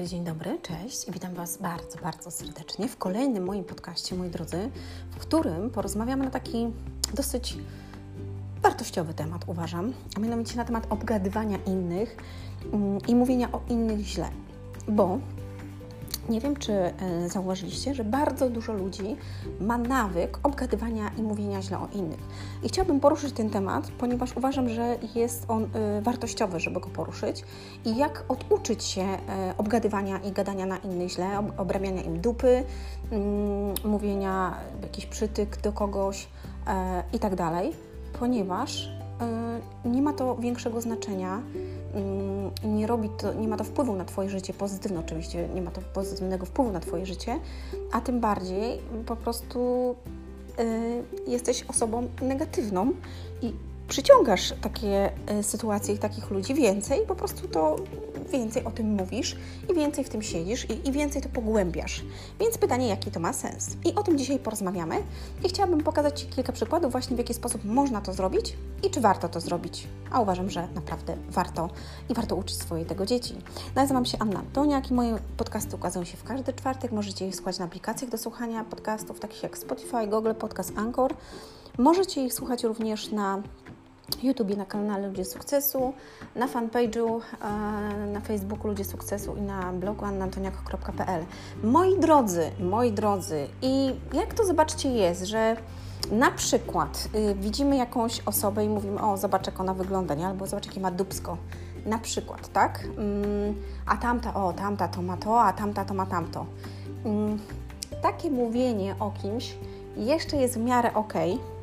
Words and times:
dobry, 0.00 0.10
dzień 0.10 0.24
dobry, 0.24 0.58
cześć 0.62 1.10
witam 1.10 1.34
Was 1.34 1.58
bardzo, 1.58 1.98
bardzo 2.02 2.30
serdecznie 2.30 2.88
w 2.88 2.96
kolejnym 2.96 3.44
moim 3.44 3.64
podcaście, 3.64 4.16
moi 4.16 4.30
drodzy, 4.30 4.70
w 5.10 5.16
którym 5.16 5.70
porozmawiamy 5.70 6.24
na 6.24 6.30
taki 6.30 6.66
dosyć 7.14 7.56
wartościowy 8.62 9.14
temat, 9.14 9.44
uważam, 9.46 9.92
a 10.16 10.20
mianowicie 10.20 10.56
na 10.56 10.64
temat 10.64 10.86
obgadywania 10.90 11.58
innych 11.66 12.16
mm, 12.72 12.98
i 13.08 13.14
mówienia 13.14 13.52
o 13.52 13.60
innych 13.68 14.00
źle. 14.00 14.28
Bo 14.88 15.18
nie 16.30 16.40
wiem, 16.40 16.56
czy 16.56 16.72
e, 16.72 16.92
zauważyliście, 17.28 17.94
że 17.94 18.04
bardzo 18.04 18.50
dużo 18.50 18.72
ludzi 18.72 19.16
ma 19.60 19.78
nawyk 19.78 20.38
obgadywania 20.42 21.10
i 21.18 21.22
mówienia 21.22 21.62
źle 21.62 21.78
o 21.78 21.88
innych. 21.92 22.20
I 22.62 22.68
chciałabym 22.68 23.00
poruszyć 23.00 23.32
ten 23.32 23.50
temat, 23.50 23.90
ponieważ 23.98 24.36
uważam, 24.36 24.68
że 24.68 24.96
jest 25.14 25.44
on 25.48 25.64
e, 25.64 26.02
wartościowy, 26.02 26.60
żeby 26.60 26.80
go 26.80 26.88
poruszyć. 26.88 27.44
I 27.84 27.96
jak 27.96 28.24
oduczyć 28.28 28.84
się 28.84 29.02
e, 29.02 29.18
obgadywania 29.58 30.18
i 30.18 30.32
gadania 30.32 30.66
na 30.66 30.76
innych 30.78 31.10
źle, 31.10 31.48
obrabiania 31.56 32.02
im 32.02 32.20
dupy, 32.20 32.64
mm, 33.10 33.74
mówienia 33.84 34.54
jakiś 34.82 35.06
przytyk 35.06 35.60
do 35.60 35.72
kogoś 35.72 36.28
i 37.12 37.18
tak 37.18 37.34
dalej, 37.34 37.72
ponieważ 38.18 38.90
nie 39.84 40.02
ma 40.02 40.12
to 40.12 40.36
większego 40.36 40.80
znaczenia 40.80 41.42
nie 42.64 42.86
robi 42.86 43.08
to, 43.18 43.34
nie 43.34 43.48
ma 43.48 43.56
to 43.56 43.64
wpływu 43.64 43.96
na 43.96 44.04
Twoje 44.04 44.28
życie, 44.28 44.52
pozytywne 44.52 45.00
oczywiście, 45.00 45.48
nie 45.54 45.62
ma 45.62 45.70
to 45.70 45.80
pozytywnego 45.80 46.46
wpływu 46.46 46.72
na 46.72 46.80
Twoje 46.80 47.06
życie, 47.06 47.40
a 47.92 48.00
tym 48.00 48.20
bardziej 48.20 48.78
po 49.06 49.16
prostu 49.16 49.94
y, 50.60 51.30
jesteś 51.30 51.64
osobą 51.68 52.08
negatywną 52.22 52.92
i 53.42 53.52
przyciągasz 53.88 54.54
takie 54.60 55.10
y, 55.40 55.42
sytuacje 55.42 55.94
i 55.94 55.98
takich 55.98 56.30
ludzi 56.30 56.54
więcej, 56.54 57.06
po 57.06 57.14
prostu 57.14 57.48
to 57.48 57.76
więcej 58.30 58.64
o 58.64 58.70
tym 58.70 58.94
mówisz 58.94 59.36
i 59.70 59.74
więcej 59.74 60.04
w 60.04 60.08
tym 60.08 60.22
siedzisz 60.22 60.70
i, 60.70 60.88
i, 60.88 60.92
więcej 60.92 61.22
to 61.22 61.28
pogłębiasz. 61.28 62.04
Więc 62.40 62.58
pytanie, 62.58 62.88
jaki 62.88 63.10
to 63.10 63.20
ma 63.20 63.32
sens? 63.32 63.76
I 63.84 63.94
o 63.94 64.02
tym 64.02 64.18
dzisiaj 64.18 64.38
porozmawiamy 64.38 64.96
i 65.44 65.48
chciałabym 65.48 65.80
pokazać 65.80 66.20
Ci 66.20 66.26
kilka 66.26 66.52
przykładów 66.52 66.92
właśnie, 66.92 67.16
w 67.16 67.18
jaki 67.18 67.34
sposób 67.34 67.64
można 67.64 68.00
to 68.00 68.12
zrobić 68.12 68.56
i 68.82 68.90
czy 68.90 69.00
warto 69.00 69.28
to 69.28 69.40
zrobić. 69.40 69.88
A 70.10 70.20
uważam, 70.20 70.50
że 70.50 70.68
naprawdę 70.74 71.16
warto 71.28 71.70
i 72.08 72.14
warto 72.14 72.36
uczyć 72.36 72.58
swoje 72.58 72.84
tego 72.84 73.06
dzieci. 73.06 73.34
Nazywam 73.74 74.04
się 74.04 74.18
Anna 74.18 74.38
Antoniak 74.38 74.90
i 74.90 74.94
moje 74.94 75.18
podcasty 75.36 75.76
ukazują 75.76 76.04
się 76.04 76.16
w 76.16 76.24
każdy 76.24 76.52
czwartek. 76.52 76.92
Możecie 76.92 77.26
je 77.26 77.32
słuchać 77.32 77.58
na 77.58 77.64
aplikacjach 77.64 78.10
do 78.10 78.18
słuchania 78.18 78.64
podcastów, 78.64 79.20
takich 79.20 79.42
jak 79.42 79.58
Spotify, 79.58 80.06
Google 80.06 80.34
Podcast, 80.34 80.72
Anchor. 80.76 81.14
Możecie 81.78 82.24
ich 82.24 82.34
słuchać 82.34 82.64
również 82.64 83.12
na 83.12 83.42
YouTube, 84.22 84.56
na 84.56 84.66
kanale 84.66 85.08
Ludzie 85.08 85.24
Sukcesu, 85.24 85.92
na 86.34 86.46
fanpage'u 86.46 87.20
e, 87.20 88.06
na 88.06 88.20
Facebooku 88.20 88.68
Ludzie 88.68 88.84
Sukcesu 88.84 89.36
i 89.36 89.42
na 89.42 89.72
blogu 89.72 90.04
annantoniak.pl. 90.04 91.24
Moi 91.62 91.98
drodzy, 91.98 92.50
moi 92.60 92.92
drodzy, 92.92 93.46
i 93.62 93.94
jak 94.12 94.34
to 94.34 94.44
zobaczcie 94.44 94.90
jest, 94.90 95.24
że 95.24 95.56
na 96.10 96.30
przykład 96.30 97.08
y, 97.14 97.34
widzimy 97.34 97.76
jakąś 97.76 98.20
osobę 98.20 98.64
i 98.64 98.68
mówimy, 98.68 99.02
o 99.02 99.16
zobacz 99.16 99.46
jak 99.46 99.60
ona 99.60 99.74
wygląda, 99.74 100.14
nie? 100.14 100.26
albo 100.26 100.46
zobacz 100.46 100.66
jakie 100.66 100.80
ma 100.80 100.90
dubsko. 100.90 101.36
Na 101.86 101.98
przykład, 101.98 102.52
tak? 102.52 102.84
Mm, 102.84 103.54
a 103.86 103.96
tamta, 103.96 104.34
o 104.34 104.52
tamta 104.52 104.88
to 104.88 105.02
ma 105.02 105.16
to, 105.16 105.42
a 105.42 105.52
tamta 105.52 105.84
to 105.84 105.94
ma 105.94 106.06
tamto. 106.06 106.46
Mm, 107.04 107.38
takie 108.02 108.30
mówienie 108.30 108.94
o 109.00 109.10
kimś 109.10 109.56
jeszcze 109.96 110.36
jest 110.36 110.54
w 110.54 110.64
miarę 110.64 110.94
okej, 110.94 111.32
okay, 111.32 111.59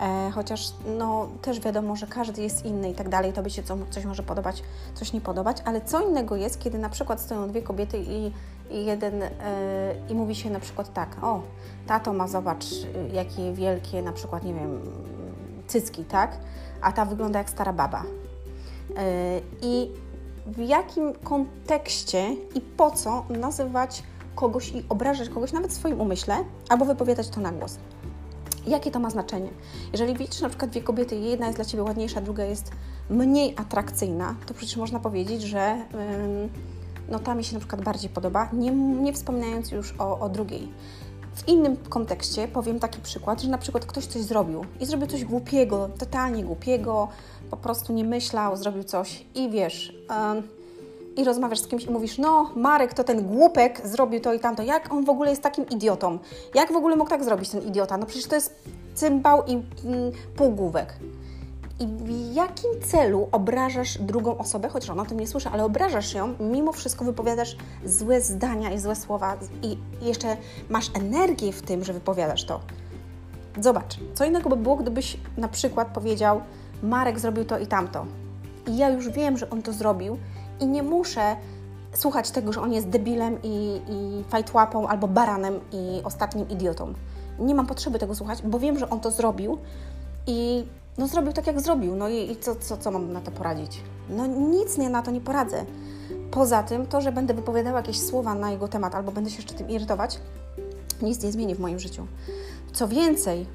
E, 0.00 0.30
chociaż 0.34 0.72
no, 0.98 1.28
też 1.42 1.60
wiadomo, 1.60 1.96
że 1.96 2.06
każdy 2.06 2.42
jest 2.42 2.64
inny 2.64 2.90
i 2.90 2.94
tak 2.94 3.08
dalej, 3.08 3.32
to 3.32 3.42
by 3.42 3.50
się 3.50 3.62
co, 3.62 3.76
coś 3.90 4.04
może 4.04 4.22
podobać, 4.22 4.62
coś 4.94 5.12
nie 5.12 5.20
podobać, 5.20 5.56
ale 5.64 5.80
co 5.80 6.08
innego 6.08 6.36
jest, 6.36 6.58
kiedy 6.58 6.78
na 6.78 6.88
przykład 6.88 7.20
stoją 7.20 7.48
dwie 7.48 7.62
kobiety 7.62 7.98
i, 7.98 8.32
i 8.70 8.84
jeden 8.84 9.22
e, 9.22 9.30
i 10.08 10.14
mówi 10.14 10.34
się 10.34 10.50
na 10.50 10.60
przykład 10.60 10.92
tak, 10.92 11.16
o, 11.22 11.42
tato 11.86 12.12
ma, 12.12 12.28
zobacz, 12.28 12.64
jakie 13.12 13.52
wielkie 13.52 14.02
na 14.02 14.12
przykład, 14.12 14.44
nie 14.44 14.54
wiem, 14.54 14.80
cycki, 15.66 16.04
tak, 16.04 16.38
a 16.80 16.92
ta 16.92 17.04
wygląda 17.04 17.38
jak 17.38 17.50
stara 17.50 17.72
baba. 17.72 18.02
E, 18.96 19.40
I 19.62 19.90
w 20.46 20.58
jakim 20.58 21.12
kontekście 21.14 22.36
i 22.54 22.60
po 22.60 22.90
co 22.90 23.24
nazywać 23.30 24.02
kogoś 24.34 24.72
i 24.72 24.84
obrażać 24.88 25.28
kogoś 25.28 25.52
nawet 25.52 25.70
w 25.70 25.74
swoim 25.74 26.00
umyśle, 26.00 26.36
albo 26.68 26.84
wypowiadać 26.84 27.28
to 27.28 27.40
na 27.40 27.52
głos. 27.52 27.78
Jakie 28.66 28.90
to 28.90 28.98
ma 28.98 29.10
znaczenie? 29.10 29.50
Jeżeli 29.92 30.14
widzisz 30.14 30.40
na 30.40 30.48
przykład 30.48 30.70
dwie 30.70 30.82
kobiety 30.82 31.16
i 31.16 31.24
jedna 31.24 31.46
jest 31.46 31.58
dla 31.58 31.64
Ciebie 31.64 31.82
ładniejsza, 31.82 32.20
druga 32.20 32.44
jest 32.44 32.70
mniej 33.10 33.54
atrakcyjna, 33.56 34.34
to 34.46 34.54
przecież 34.54 34.76
można 34.76 35.00
powiedzieć, 35.00 35.42
że 35.42 35.76
no 37.08 37.18
ta 37.18 37.34
mi 37.34 37.44
się 37.44 37.54
na 37.54 37.60
przykład 37.60 37.82
bardziej 37.82 38.10
podoba, 38.10 38.48
nie, 38.52 38.70
nie 38.70 39.12
wspominając 39.12 39.70
już 39.70 39.94
o, 39.98 40.18
o 40.18 40.28
drugiej. 40.28 40.68
W 41.34 41.48
innym 41.48 41.76
kontekście 41.76 42.48
powiem 42.48 42.80
taki 42.80 43.00
przykład, 43.00 43.42
że 43.42 43.48
na 43.48 43.58
przykład 43.58 43.86
ktoś 43.86 44.06
coś 44.06 44.22
zrobił 44.22 44.64
i 44.80 44.86
zrobił 44.86 45.06
coś 45.06 45.24
głupiego, 45.24 45.88
totalnie 45.98 46.44
głupiego, 46.44 47.08
po 47.50 47.56
prostu 47.56 47.92
nie 47.92 48.04
myślał, 48.04 48.56
zrobił 48.56 48.84
coś 48.84 49.24
i 49.34 49.50
wiesz... 49.50 49.94
Yy, 50.34 50.57
i 51.18 51.24
rozmawiasz 51.24 51.58
z 51.58 51.66
kimś 51.66 51.84
i 51.84 51.90
mówisz, 51.90 52.18
no 52.18 52.50
Marek 52.56 52.94
to 52.94 53.04
ten 53.04 53.26
głupek 53.26 53.86
zrobił 53.86 54.20
to 54.20 54.34
i 54.34 54.40
tamto, 54.40 54.62
jak 54.62 54.92
on 54.92 55.04
w 55.04 55.10
ogóle 55.10 55.30
jest 55.30 55.42
takim 55.42 55.68
idiotą? 55.68 56.18
Jak 56.54 56.72
w 56.72 56.76
ogóle 56.76 56.96
mógł 56.96 57.10
tak 57.10 57.24
zrobić 57.24 57.50
ten 57.50 57.62
idiota? 57.62 57.96
No 57.96 58.06
przecież 58.06 58.28
to 58.28 58.34
jest 58.34 58.62
cymbał 58.94 59.42
i 59.46 59.52
mm, 59.52 59.64
półgłówek. 60.36 60.96
I 61.80 61.86
w 61.86 62.34
jakim 62.34 62.70
celu 62.84 63.28
obrażasz 63.32 63.98
drugą 63.98 64.38
osobę, 64.38 64.68
chociaż 64.68 64.90
ona 64.90 65.02
o 65.02 65.06
tym 65.06 65.20
nie 65.20 65.26
słyszy, 65.26 65.48
ale 65.48 65.64
obrażasz 65.64 66.14
ją, 66.14 66.34
mimo 66.40 66.72
wszystko 66.72 67.04
wypowiadasz 67.04 67.56
złe 67.84 68.20
zdania 68.20 68.72
i 68.72 68.78
złe 68.78 68.96
słowa 68.96 69.36
i 69.62 69.78
jeszcze 70.02 70.36
masz 70.68 70.90
energię 70.94 71.52
w 71.52 71.62
tym, 71.62 71.84
że 71.84 71.92
wypowiadasz 71.92 72.44
to. 72.44 72.60
Zobacz, 73.60 73.98
co 74.14 74.24
innego 74.24 74.48
by 74.48 74.56
było, 74.56 74.76
gdybyś 74.76 75.16
na 75.36 75.48
przykład 75.48 75.88
powiedział, 75.88 76.40
Marek 76.82 77.18
zrobił 77.18 77.44
to 77.44 77.58
i 77.58 77.66
tamto. 77.66 78.06
I 78.66 78.76
ja 78.76 78.90
już 78.90 79.08
wiem, 79.08 79.38
że 79.38 79.50
on 79.50 79.62
to 79.62 79.72
zrobił 79.72 80.18
i 80.60 80.66
nie 80.66 80.82
muszę 80.82 81.36
słuchać 81.94 82.30
tego, 82.30 82.52
że 82.52 82.60
on 82.60 82.72
jest 82.72 82.88
debilem 82.88 83.38
i, 83.42 83.80
i 83.88 84.24
fajtłapą 84.28 84.88
albo 84.88 85.08
baranem 85.08 85.60
i 85.72 86.00
ostatnim 86.04 86.48
idiotą. 86.48 86.94
Nie 87.38 87.54
mam 87.54 87.66
potrzeby 87.66 87.98
tego 87.98 88.14
słuchać, 88.14 88.42
bo 88.42 88.58
wiem, 88.58 88.78
że 88.78 88.90
on 88.90 89.00
to 89.00 89.10
zrobił 89.10 89.58
i 90.26 90.64
no 90.98 91.08
zrobił 91.08 91.32
tak, 91.32 91.46
jak 91.46 91.60
zrobił. 91.60 91.96
No 91.96 92.08
i, 92.08 92.30
i 92.30 92.36
co, 92.36 92.54
co, 92.54 92.76
co 92.76 92.90
mam 92.90 93.12
na 93.12 93.20
to 93.20 93.30
poradzić? 93.30 93.82
No 94.10 94.26
nic 94.26 94.78
nie 94.78 94.90
na 94.90 95.02
to 95.02 95.10
nie 95.10 95.20
poradzę. 95.20 95.64
Poza 96.30 96.62
tym, 96.62 96.86
to, 96.86 97.00
że 97.00 97.12
będę 97.12 97.34
wypowiadała 97.34 97.76
jakieś 97.76 98.00
słowa 98.00 98.34
na 98.34 98.50
jego 98.50 98.68
temat 98.68 98.94
albo 98.94 99.12
będę 99.12 99.30
się 99.30 99.36
jeszcze 99.36 99.54
tym 99.54 99.70
irytować, 99.70 100.20
nic 101.02 101.22
nie 101.22 101.32
zmieni 101.32 101.54
w 101.54 101.60
moim 101.60 101.78
życiu. 101.78 102.06
Co 102.72 102.88
więcej, 102.88 103.46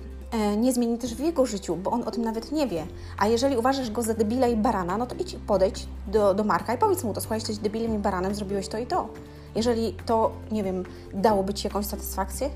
nie 0.57 0.73
zmieni 0.73 0.97
też 0.97 1.15
w 1.15 1.19
jego 1.19 1.45
życiu, 1.45 1.75
bo 1.75 1.91
on 1.91 2.03
o 2.03 2.11
tym 2.11 2.23
nawet 2.23 2.51
nie 2.51 2.67
wie. 2.67 2.85
A 3.17 3.27
jeżeli 3.27 3.57
uważasz 3.57 3.91
go 3.91 4.01
za 4.01 4.13
debila 4.13 4.47
i 4.47 4.55
barana, 4.55 4.97
no 4.97 5.05
to 5.05 5.15
idź 5.15 5.35
podejdź 5.47 5.87
do, 6.07 6.33
do 6.33 6.43
Marka 6.43 6.73
i 6.73 6.77
powiedz 6.77 7.03
mu 7.03 7.13
to, 7.13 7.21
słuchaj, 7.21 7.37
jesteś 7.37 7.57
debilem 7.57 7.95
i 7.95 7.97
baranem, 7.97 8.35
zrobiłeś 8.35 8.67
to 8.67 8.77
i 8.77 8.87
to. 8.87 9.09
Jeżeli 9.55 9.93
to, 10.05 10.31
nie 10.51 10.63
wiem, 10.63 10.83
dałoby 11.13 11.53
Ci 11.53 11.67
jakąś 11.67 11.85
satysfakcję, 11.85 12.49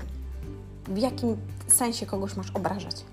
w 0.88 0.98
jakim 0.98 1.36
sensie 1.66 2.06
kogoś 2.06 2.36
masz 2.36 2.50
obrażać? 2.50 3.04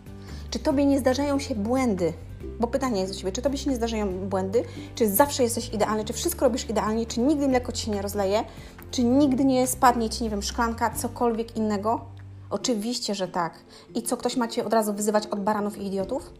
Czy 0.49 0.59
Tobie 0.59 0.85
nie 0.85 0.99
zdarzają 0.99 1.39
się 1.39 1.55
błędy? 1.55 2.13
Bo 2.59 2.67
pytanie 2.67 3.01
jest 3.01 3.13
do 3.13 3.19
Ciebie, 3.19 3.31
czy 3.31 3.41
Tobie 3.41 3.57
się 3.57 3.69
nie 3.69 3.75
zdarzają 3.75 4.29
błędy? 4.29 4.63
Czy 4.95 5.09
zawsze 5.09 5.43
jesteś 5.43 5.73
idealny? 5.73 6.05
Czy 6.05 6.13
wszystko 6.13 6.45
robisz 6.45 6.69
idealnie? 6.69 7.05
Czy 7.05 7.19
nigdy 7.19 7.47
mleko 7.47 7.71
Ci 7.71 7.85
się 7.85 7.91
nie 7.91 8.01
rozleje? 8.01 8.43
Czy 8.91 9.03
nigdy 9.03 9.45
nie 9.45 9.67
spadnie 9.67 10.09
Ci, 10.09 10.23
nie 10.23 10.29
wiem, 10.29 10.41
szklanka, 10.41 10.89
cokolwiek 10.89 11.57
innego? 11.57 12.14
Oczywiście, 12.55 13.15
że 13.15 13.27
tak. 13.27 13.53
I 13.95 14.03
co, 14.03 14.17
ktoś 14.17 14.37
macie 14.37 14.65
od 14.65 14.73
razu 14.73 14.93
wyzywać 14.93 15.27
od 15.27 15.39
baranów 15.39 15.77
i 15.77 15.85
idiotów? 15.85 16.33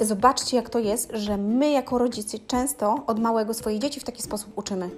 Zobaczcie, 0.00 0.56
jak 0.56 0.70
to 0.70 0.78
jest, 0.78 1.10
że 1.12 1.36
my 1.36 1.70
jako 1.70 1.98
rodzice 1.98 2.38
często 2.38 3.04
od 3.06 3.20
małego 3.20 3.54
swoje 3.54 3.78
dzieci 3.78 4.00
w 4.00 4.04
taki 4.04 4.22
sposób 4.22 4.58
uczymy. 4.58 4.90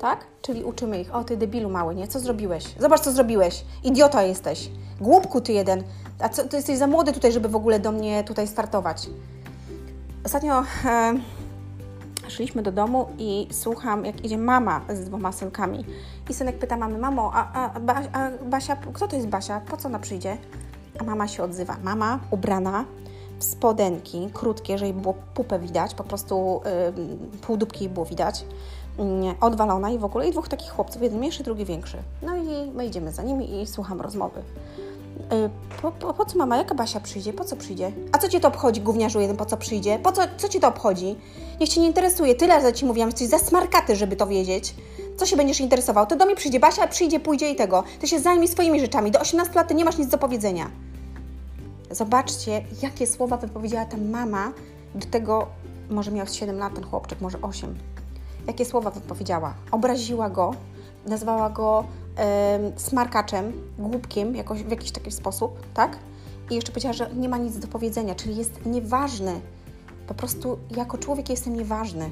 Tak? 0.00 0.26
Czyli 0.42 0.64
uczymy 0.64 1.00
ich, 1.00 1.14
o 1.14 1.24
ty 1.24 1.36
debilu 1.36 1.70
mały, 1.70 1.94
nie? 1.94 2.08
Co 2.08 2.20
zrobiłeś? 2.20 2.64
Zobacz, 2.80 3.00
co 3.00 3.12
zrobiłeś. 3.12 3.64
Idiota 3.84 4.22
jesteś. 4.22 4.70
Głupku 5.00 5.40
ty 5.40 5.52
jeden. 5.52 5.82
A 6.18 6.28
co, 6.28 6.48
ty 6.48 6.56
jesteś 6.56 6.78
za 6.78 6.86
młody 6.86 7.12
tutaj, 7.12 7.32
żeby 7.32 7.48
w 7.48 7.56
ogóle 7.56 7.80
do 7.80 7.92
mnie 7.92 8.24
tutaj 8.24 8.48
startować. 8.48 9.08
Ostatnio... 10.24 10.64
E 10.84 11.35
szliśmy 12.28 12.62
do 12.62 12.72
domu 12.72 13.06
i 13.18 13.48
słucham, 13.50 14.04
jak 14.04 14.24
idzie 14.24 14.38
mama 14.38 14.80
z 14.88 15.04
dwoma 15.04 15.32
synkami. 15.32 15.84
I 16.30 16.34
synek 16.34 16.58
pyta 16.58 16.76
mamy, 16.76 16.98
mamo, 16.98 17.30
a, 17.34 17.52
a, 17.52 17.74
a 18.12 18.30
Basia, 18.44 18.76
kto 18.76 19.08
to 19.08 19.16
jest 19.16 19.28
Basia? 19.28 19.60
Po 19.60 19.76
co 19.76 19.88
ona 19.88 19.98
przyjdzie? 19.98 20.36
A 20.98 21.04
mama 21.04 21.28
się 21.28 21.42
odzywa. 21.42 21.76
Mama 21.82 22.18
ubrana 22.30 22.84
w 23.38 23.44
spodenki, 23.44 24.28
krótkie, 24.32 24.78
żeby 24.78 25.00
było 25.00 25.14
pupę 25.34 25.58
widać, 25.58 25.94
po 25.94 26.04
prostu 26.04 26.60
yy, 27.48 27.80
jej 27.80 27.88
było 27.88 28.06
widać, 28.06 28.44
yy, 28.98 29.04
odwalona 29.40 29.90
i 29.90 29.98
w 29.98 30.04
ogóle 30.04 30.28
i 30.28 30.32
dwóch 30.32 30.48
takich 30.48 30.70
chłopców, 30.70 31.02
jeden 31.02 31.18
mniejszy, 31.18 31.42
drugi 31.42 31.64
większy. 31.64 31.96
No 32.22 32.36
i 32.36 32.70
my 32.74 32.86
idziemy 32.86 33.12
za 33.12 33.22
nimi 33.22 33.60
i 33.60 33.66
słucham 33.66 34.00
rozmowy. 34.00 34.42
Y, 35.16 35.50
po, 35.82 35.92
po, 35.92 36.14
po, 36.14 36.24
co 36.24 36.38
mama, 36.38 36.56
jaka 36.56 36.74
Basia 36.74 37.00
przyjdzie? 37.00 37.32
Po 37.32 37.44
co 37.44 37.56
przyjdzie? 37.56 37.92
A 38.12 38.18
co 38.18 38.28
Cię 38.28 38.40
to 38.40 38.48
obchodzi, 38.48 38.80
gówniarzu 38.80 39.20
jeden, 39.20 39.36
po 39.36 39.46
co 39.46 39.56
przyjdzie? 39.56 39.98
Po 39.98 40.12
co, 40.12 40.22
co 40.36 40.48
Cię 40.48 40.60
to 40.60 40.68
obchodzi? 40.68 41.16
Niech 41.60 41.68
Cię 41.68 41.80
nie 41.80 41.86
interesuje, 41.86 42.34
tyle 42.34 42.54
razy 42.54 42.72
Ci 42.72 42.86
mówiłam, 42.86 43.08
jesteś 43.08 43.28
za 43.28 43.38
smarkaty, 43.38 43.96
żeby 43.96 44.16
to 44.16 44.26
wiedzieć. 44.26 44.74
Co 45.16 45.26
się 45.26 45.36
będziesz 45.36 45.60
interesował? 45.60 46.06
To 46.06 46.16
do 46.16 46.26
mnie 46.26 46.36
przyjdzie 46.36 46.60
Basia, 46.60 46.86
przyjdzie, 46.86 47.20
pójdzie 47.20 47.50
i 47.50 47.56
tego. 47.56 47.84
Ty 48.00 48.08
się 48.08 48.20
zajmij 48.20 48.48
swoimi 48.48 48.80
rzeczami. 48.80 49.10
Do 49.10 49.20
18 49.20 49.54
lat 49.54 49.68
ty 49.68 49.74
nie 49.74 49.84
masz 49.84 49.98
nic 49.98 50.08
do 50.08 50.18
powiedzenia. 50.18 50.70
Zobaczcie, 51.90 52.64
jakie 52.82 53.06
słowa 53.06 53.36
wypowiedziała 53.36 53.84
ta 53.84 53.96
mama 53.96 54.52
do 54.94 55.06
tego, 55.06 55.46
może 55.90 56.10
miał 56.10 56.26
7 56.26 56.58
lat 56.58 56.74
ten 56.74 56.84
chłopczyk, 56.84 57.20
może 57.20 57.40
8. 57.42 57.78
Jakie 58.46 58.64
słowa 58.64 58.90
wypowiedziała? 58.90 59.54
Obraziła 59.70 60.30
go, 60.30 60.54
nazwała 61.06 61.50
go 61.50 61.84
smarkaczem, 62.76 63.52
głupkiem 63.78 64.34
jakoś, 64.34 64.62
w 64.62 64.70
jakiś 64.70 64.90
taki 64.90 65.12
sposób, 65.12 65.58
tak? 65.74 65.98
I 66.50 66.54
jeszcze 66.54 66.72
powiedziała, 66.72 66.92
że 66.92 67.10
nie 67.14 67.28
ma 67.28 67.38
nic 67.38 67.58
do 67.58 67.68
powiedzenia, 67.68 68.14
czyli 68.14 68.36
jest 68.36 68.66
nieważny. 68.66 69.40
Po 70.06 70.14
prostu 70.14 70.58
jako 70.76 70.98
człowiek 70.98 71.30
jestem 71.30 71.56
nieważny. 71.56 72.10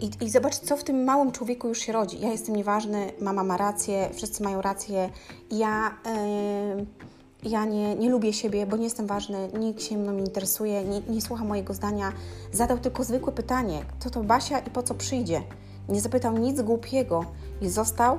I, 0.00 0.10
I 0.20 0.30
zobacz, 0.30 0.56
co 0.56 0.76
w 0.76 0.84
tym 0.84 1.04
małym 1.04 1.32
człowieku 1.32 1.68
już 1.68 1.78
się 1.78 1.92
rodzi. 1.92 2.20
Ja 2.20 2.28
jestem 2.28 2.56
nieważny, 2.56 3.12
mama 3.20 3.44
ma 3.44 3.56
rację, 3.56 4.10
wszyscy 4.14 4.42
mają 4.42 4.62
rację. 4.62 5.10
Ja, 5.50 5.94
yy, 6.76 7.50
ja 7.50 7.64
nie, 7.64 7.94
nie 7.94 8.10
lubię 8.10 8.32
siebie, 8.32 8.66
bo 8.66 8.76
nie 8.76 8.84
jestem 8.84 9.06
ważny, 9.06 9.48
nikt 9.58 9.82
się 9.82 9.98
mną 9.98 10.12
nie 10.12 10.24
interesuje, 10.24 10.84
nie, 10.84 11.00
nie 11.00 11.20
słucha 11.20 11.44
mojego 11.44 11.74
zdania. 11.74 12.12
Zadał 12.52 12.78
tylko 12.78 13.04
zwykłe 13.04 13.32
pytanie, 13.32 13.82
kto 14.00 14.10
to 14.10 14.22
Basia 14.22 14.58
i 14.58 14.70
po 14.70 14.82
co 14.82 14.94
przyjdzie. 14.94 15.42
Nie 15.88 16.00
zapytał 16.00 16.38
nic 16.38 16.60
głupiego 16.62 17.24
i 17.60 17.68
został 17.68 18.18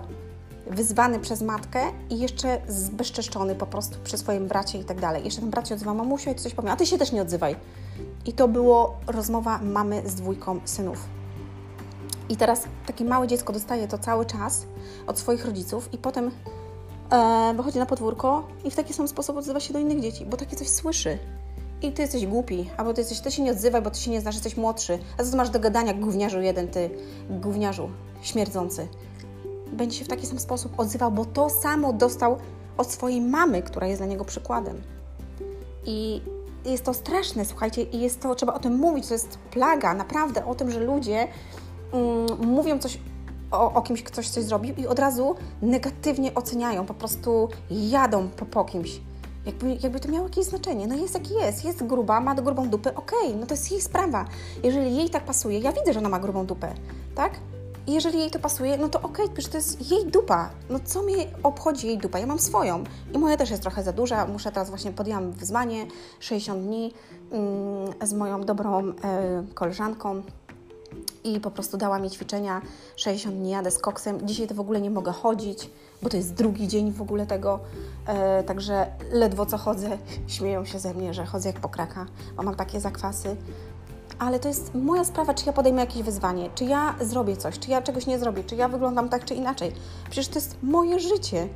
wyzwany 0.70 1.20
przez 1.20 1.42
matkę 1.42 1.80
i 2.10 2.20
jeszcze 2.20 2.62
zbezczeszczony 2.68 3.56
po 3.56 3.66
prostu 3.66 3.98
przy 4.04 4.18
swoim 4.18 4.48
bracie 4.48 4.80
i 4.80 4.84
tak 4.84 5.00
dalej. 5.00 5.26
Jeszcze 5.26 5.42
ten 5.42 5.50
brat 5.50 5.68
się 5.68 5.76
odzywa, 5.76 5.94
mamusiu, 5.94 6.30
i 6.30 6.36
coś 6.36 6.54
powiem, 6.54 6.72
a 6.72 6.76
ty 6.76 6.86
się 6.86 6.98
też 6.98 7.12
nie 7.12 7.22
odzywaj. 7.22 7.56
I 8.26 8.34
to 8.34 8.48
było 8.48 8.98
rozmowa 9.08 9.60
mamy 9.64 10.10
z 10.10 10.16
dwójką 10.16 10.60
synów. 10.66 11.06
I 12.30 12.38
teraz 12.38 12.64
takie 12.86 13.06
małe 13.06 13.28
dziecko 13.28 13.54
dostaje 13.54 13.88
to 13.88 13.98
cały 13.98 14.26
czas 14.26 14.66
od 15.08 15.20
swoich 15.20 15.46
rodziców 15.46 15.94
i 15.94 15.98
potem 15.98 16.32
e, 17.12 17.54
wychodzi 17.58 17.80
na 17.80 17.86
podwórko 17.86 18.48
i 18.64 18.72
w 18.72 18.76
taki 18.76 18.94
sam 18.94 19.08
sposób 19.08 19.38
odzywa 19.38 19.60
się 19.60 19.74
do 19.74 19.80
innych 19.80 20.02
dzieci, 20.02 20.26
bo 20.26 20.38
takie 20.38 20.56
coś 20.56 20.70
słyszy. 20.70 21.18
I 21.82 21.92
ty 21.92 22.02
jesteś 22.02 22.26
głupi, 22.26 22.70
albo 22.78 22.94
ty 22.94 23.02
jesteś, 23.02 23.20
ty 23.20 23.32
się 23.32 23.44
nie 23.44 23.52
odzywaj, 23.52 23.82
bo 23.82 23.92
ty 23.92 24.00
się 24.00 24.12
nie 24.12 24.22
znasz, 24.22 24.36
jesteś 24.36 24.58
młodszy. 24.58 25.00
A 25.18 25.24
co 25.24 25.38
masz 25.38 25.50
do 25.50 25.60
gadania, 25.60 25.94
gówniarzu 25.94 26.42
jeden, 26.42 26.68
ty, 26.68 26.90
gówniarzu, 27.30 27.90
śmierdzący. 28.22 28.88
Będzie 29.74 29.98
się 29.98 30.06
w 30.06 30.08
taki 30.08 30.26
sam 30.26 30.40
sposób 30.40 30.80
odzywał, 30.80 31.12
bo 31.12 31.26
to 31.26 31.50
samo 31.50 31.94
dostał 31.94 32.38
od 32.78 32.92
swojej 32.92 33.22
mamy, 33.22 33.62
która 33.62 33.88
jest 33.88 34.00
dla 34.00 34.08
niego 34.08 34.26
przykładem. 34.26 34.82
I 35.86 36.22
jest 36.66 36.86
to 36.86 36.94
straszne, 36.94 37.46
słuchajcie, 37.46 37.84
i 37.84 38.00
jest 38.00 38.20
to, 38.20 38.36
trzeba 38.36 38.54
o 38.54 38.60
tym 38.60 38.76
mówić, 38.76 39.08
to 39.08 39.14
jest 39.14 39.38
plaga, 39.52 39.94
naprawdę, 39.94 40.46
o 40.46 40.56
tym, 40.56 40.72
że 40.72 40.80
ludzie 40.80 41.28
mm, 41.94 42.48
mówią 42.48 42.80
coś 42.80 43.00
o, 43.52 43.74
o, 43.74 43.82
kimś, 43.82 44.04
ktoś 44.04 44.30
coś 44.30 44.44
zrobił 44.44 44.76
i 44.76 44.88
od 44.88 45.00
razu 45.00 45.36
negatywnie 45.62 46.36
oceniają, 46.36 46.86
po 46.86 46.94
prostu 46.94 47.50
jadą 47.70 48.28
po, 48.28 48.46
po 48.46 48.66
kimś. 48.66 49.02
Jakby, 49.46 49.78
jakby 49.84 50.00
to 50.00 50.10
miało 50.10 50.28
jakieś 50.28 50.46
znaczenie. 50.46 50.88
No 50.88 50.96
jest 50.96 51.14
jaki 51.14 51.34
jest, 51.34 51.66
jest 51.66 51.84
gruba, 51.84 52.20
ma 52.20 52.36
grubą 52.36 52.70
dupę, 52.70 52.96
okej, 52.96 53.28
okay, 53.28 53.40
no 53.40 53.46
to 53.46 53.54
jest 53.54 53.72
jej 53.72 53.82
sprawa. 53.82 54.26
Jeżeli 54.64 54.96
jej 54.96 55.10
tak 55.10 55.24
pasuje, 55.24 55.60
ja 55.60 55.72
widzę, 55.72 55.94
że 55.94 56.00
ona 56.00 56.10
ma 56.10 56.20
grubą 56.20 56.46
dupę, 56.46 56.74
tak? 57.16 57.32
Jeżeli 57.90 58.20
jej 58.20 58.32
to 58.32 58.40
pasuje, 58.40 58.78
no 58.78 58.90
to 58.90 59.02
okej, 59.02 59.26
okay, 59.26 59.44
to 59.44 59.58
jest 59.58 59.92
jej 59.92 60.06
dupa. 60.06 60.50
No 60.70 60.80
co 60.86 61.02
mnie 61.02 61.28
obchodzi 61.44 61.88
jej 61.88 61.98
dupa? 61.98 62.20
Ja 62.20 62.26
mam 62.26 62.40
swoją. 62.40 62.84
I 63.14 63.18
moja 63.18 63.38
też 63.38 63.50
jest 63.50 63.62
trochę 63.62 63.84
za 63.84 63.94
duża. 63.94 64.26
Muszę 64.26 64.52
teraz 64.52 64.70
właśnie 64.70 64.92
podjęłam 64.92 65.32
wyzwanie 65.32 65.86
60 66.20 66.64
dni 66.64 66.94
mm, 67.32 68.08
z 68.08 68.14
moją 68.14 68.42
dobrą 68.44 68.90
y, 68.90 68.94
koleżanką 69.54 70.22
i 71.24 71.40
po 71.40 71.52
prostu 71.52 71.78
dała 71.78 72.00
mi 72.00 72.10
ćwiczenia 72.10 72.62
60 72.96 73.36
dni 73.36 73.50
jadę 73.50 73.72
z 73.72 73.80
koksem. 73.80 74.28
Dzisiaj 74.28 74.48
to 74.48 74.56
w 74.56 74.60
ogóle 74.60 74.82
nie 74.82 74.90
mogę 74.90 75.12
chodzić, 75.12 75.70
bo 76.02 76.10
to 76.10 76.18
jest 76.18 76.34
drugi 76.34 76.68
dzień 76.68 76.92
w 76.92 77.02
ogóle 77.02 77.26
tego, 77.26 77.60
e, 78.06 78.44
także 78.44 78.88
ledwo 79.12 79.46
co 79.46 79.58
chodzę. 79.58 79.98
Śmieją 80.28 80.66
się 80.66 80.80
ze 80.80 80.94
mnie, 80.94 81.14
że 81.14 81.26
chodzę 81.26 81.50
jak 81.50 81.60
pokraka, 81.60 82.06
bo 82.38 82.44
mam 82.44 82.56
takie 82.56 82.80
zakwasy. 82.80 83.36
Ale 84.20 84.40
to 84.40 84.48
jest 84.48 84.76
moja 84.76 85.06
sprawa, 85.06 85.34
czy 85.34 85.46
ja 85.46 85.54
podejmę 85.54 85.82
jakieś 85.82 86.04
wyzwanie, 86.04 86.50
czy 86.56 86.66
ja 86.66 86.96
zrobię 87.02 87.38
coś, 87.38 87.60
czy 87.60 87.72
ja 87.72 87.82
czegoś 87.82 88.08
nie 88.08 88.20
zrobię, 88.20 88.44
czy 88.44 88.56
ja 88.56 88.68
wyglądam 88.68 89.10
tak, 89.10 89.26
czy 89.26 89.34
inaczej. 89.34 89.72
Przecież 90.10 90.28
to 90.28 90.36
jest 90.36 90.58
moje 90.64 91.00
życie. 91.00 91.48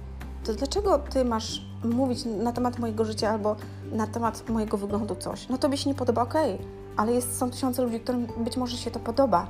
To 0.43 0.53
dlaczego 0.53 0.99
ty 0.99 1.25
masz 1.25 1.61
mówić 1.83 2.25
na 2.25 2.51
temat 2.51 2.79
mojego 2.79 3.05
życia 3.05 3.29
albo 3.29 3.55
na 3.91 4.07
temat 4.07 4.49
mojego 4.49 4.77
wyglądu 4.77 5.15
coś? 5.15 5.49
No 5.49 5.57
tobie 5.57 5.77
się 5.77 5.89
nie 5.89 5.95
podoba, 5.95 6.21
okej, 6.21 6.53
okay 6.55 6.83
ale 6.97 7.13
jest, 7.13 7.37
są 7.37 7.51
tysiące 7.51 7.83
ludzi, 7.83 7.99
którym 7.99 8.27
być 8.37 8.57
może 8.57 8.77
się 8.77 8.91
to 8.91 8.99
podoba. 8.99 9.47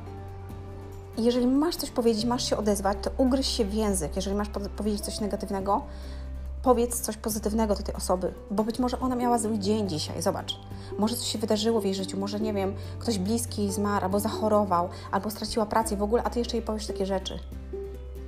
Jeżeli 1.17 1.47
masz 1.47 1.75
coś 1.75 1.91
powiedzieć, 1.91 2.25
masz 2.25 2.49
się 2.49 2.57
odezwać, 2.57 2.97
to 3.01 3.11
ugryź 3.17 3.47
się 3.47 3.65
w 3.65 3.73
język. 3.73 4.15
Jeżeli 4.15 4.35
masz 4.35 4.49
powiedzieć 4.77 5.01
coś 5.01 5.19
negatywnego, 5.19 5.81
powiedz 6.63 7.01
coś 7.01 7.17
pozytywnego 7.17 7.75
do 7.75 7.83
tej 7.83 7.95
osoby, 7.95 8.33
bo 8.51 8.63
być 8.63 8.79
może 8.79 8.99
ona 8.99 9.15
miała 9.15 9.39
zły 9.39 9.59
dzień 9.59 9.89
dzisiaj. 9.89 10.21
Zobacz, 10.21 10.59
może 10.99 11.15
coś 11.15 11.27
się 11.27 11.39
wydarzyło 11.39 11.81
w 11.81 11.85
jej 11.85 11.95
życiu, 11.95 12.19
może 12.19 12.39
nie 12.39 12.53
wiem, 12.53 12.73
ktoś 12.99 13.17
bliski 13.17 13.71
zmarł, 13.71 14.05
albo 14.05 14.19
zachorował, 14.19 14.89
albo 15.11 15.29
straciła 15.29 15.65
pracę 15.65 15.97
w 15.97 16.03
ogóle, 16.03 16.23
a 16.23 16.29
ty 16.29 16.39
jeszcze 16.39 16.57
jej 16.57 16.65
powiesz 16.65 16.87
takie 16.87 17.05
rzeczy. 17.05 17.39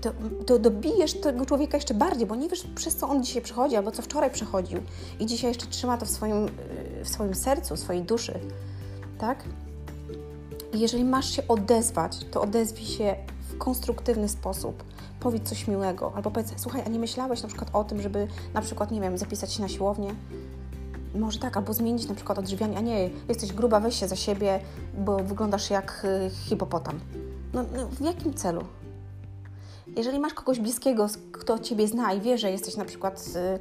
To, 0.02 0.12
to 0.46 0.60
dobijesz 0.60 1.14
tego 1.14 1.46
człowieka 1.46 1.78
jeszcze 1.78 1.94
bardziej, 1.94 2.28
bo 2.28 2.36
nie 2.36 2.50
wiesz, 2.50 2.68
przez 2.76 2.96
co 2.96 3.10
on 3.10 3.24
dzisiaj 3.24 3.42
przechodzi, 3.42 3.76
albo 3.76 3.92
co 3.92 4.02
wczoraj 4.02 4.32
przechodził, 4.32 4.80
i 5.20 5.26
dzisiaj 5.26 5.50
jeszcze 5.50 5.68
trzyma 5.68 5.98
to 5.98 6.06
w 6.06 6.10
swoim, 6.10 6.50
w 7.04 7.10
swoim 7.10 7.36
sercu, 7.36 7.76
w 7.76 7.80
swojej 7.80 8.04
duszy 8.04 8.40
tak? 9.18 9.44
Jeżeli 10.74 11.04
masz 11.04 11.30
się 11.36 11.48
odezwać, 11.48 12.18
to 12.32 12.42
odezwij 12.42 12.86
się 12.86 13.16
w 13.50 13.58
konstruktywny 13.58 14.30
sposób. 14.30 14.84
Powiedz 15.26 15.50
coś 15.50 15.68
miłego, 15.68 16.12
albo 16.16 16.32
powiedz, 16.32 16.54
słuchaj, 16.58 16.84
a 16.86 16.90
nie 16.90 17.00
myślałeś 17.00 17.42
na 17.42 17.48
przykład 17.48 17.70
o 17.74 17.84
tym, 17.84 18.02
żeby 18.02 18.28
na 18.54 18.62
przykład, 18.62 18.92
nie 18.92 19.02
wiem, 19.02 19.18
zapisać 19.18 19.54
się 19.54 19.62
na 19.62 19.68
siłownię? 19.68 20.16
Może 21.16 21.40
tak, 21.40 21.58
albo 21.58 21.74
zmienić 21.74 22.08
na 22.08 22.16
przykład 22.16 22.40
odżywianie, 22.40 22.78
a 22.78 22.82
nie, 22.82 23.10
jesteś 23.30 23.54
gruba, 23.54 23.80
weź 23.80 24.00
się 24.00 24.08
za 24.08 24.16
siebie, 24.16 24.60
bo 24.98 25.18
wyglądasz 25.18 25.70
jak 25.70 26.06
y, 26.06 26.30
hipopotam. 26.30 27.00
No, 27.54 27.64
no 27.76 27.88
w 27.88 28.02
jakim 28.02 28.34
celu? 28.34 28.62
Jeżeli 29.98 30.20
masz 30.20 30.34
kogoś 30.34 30.60
bliskiego, 30.60 31.08
kto 31.32 31.60
Ciebie 31.60 31.88
zna 31.88 32.14
i 32.14 32.22
wie, 32.22 32.38
że 32.38 32.52
jesteś 32.52 32.78
na 32.78 32.86
przykład 32.86 33.26
y, 33.36 33.60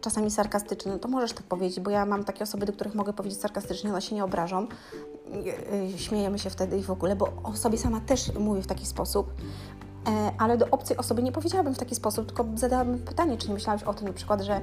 czasami 0.00 0.30
sarkastyczny, 0.30 0.92
no 0.92 0.98
to 0.98 1.08
możesz 1.08 1.32
tak 1.32 1.46
powiedzieć, 1.46 1.80
bo 1.80 1.90
ja 1.90 2.06
mam 2.06 2.24
takie 2.24 2.44
osoby, 2.44 2.66
do 2.66 2.72
których 2.72 2.94
mogę 2.94 3.12
powiedzieć 3.12 3.40
sarkastycznie, 3.40 3.90
one 3.90 4.02
się 4.02 4.14
nie 4.14 4.24
obrażą, 4.24 4.66
y, 4.66 5.94
y, 5.94 5.98
śmiejemy 5.98 6.38
się 6.38 6.50
wtedy 6.50 6.78
i 6.78 6.82
w 6.82 6.90
ogóle, 6.90 7.16
bo 7.16 7.32
o 7.42 7.56
sobie 7.56 7.78
sama 7.78 8.00
też 8.00 8.34
mówię 8.34 8.62
w 8.62 8.66
taki 8.66 8.86
sposób, 8.86 9.32
ale 10.38 10.56
do 10.56 10.70
obcej 10.70 10.96
osoby 10.96 11.22
nie 11.22 11.32
powiedziałabym 11.32 11.74
w 11.74 11.78
taki 11.78 11.94
sposób, 11.94 12.26
tylko 12.26 12.44
zadałabym 12.54 12.98
pytanie, 12.98 13.38
czy 13.38 13.48
nie 13.48 13.54
myślałaś 13.54 13.82
o 13.82 13.94
tym 13.94 14.06
na 14.06 14.14
przykład, 14.14 14.40
że 14.40 14.60